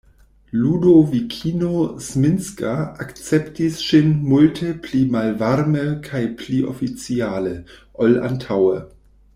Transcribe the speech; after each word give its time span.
Ludovikino 0.59 1.73
Zminska 2.05 2.71
akceptis 3.05 3.77
ŝin 3.89 4.09
multe 4.31 4.71
pli 4.87 5.03
malvarme 5.17 5.85
kaj 6.09 6.23
pli 6.41 6.63
oficiale, 6.73 7.53
ol 8.07 8.19
antaŭe. 8.31 8.81